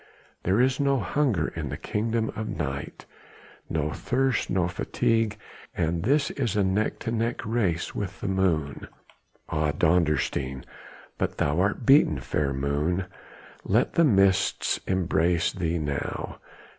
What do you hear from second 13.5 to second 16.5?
Let the mists embrace thee now!